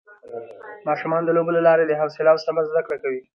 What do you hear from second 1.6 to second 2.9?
لارې د حوصله او صبر زده